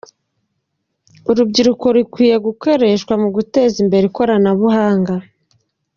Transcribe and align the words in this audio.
Urubyiruko 1.29 1.85
rukwiye 1.95 2.35
gukoreshwa 2.47 3.13
mu 3.21 3.29
guteza 3.35 3.75
imbere 3.83 4.03
ikoranabuhanga. 4.07 5.13